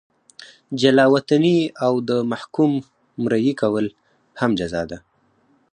[0.81, 2.71] جلا وطني او د محکوم
[3.23, 3.85] مریي کول
[4.39, 4.97] هم جزا ده.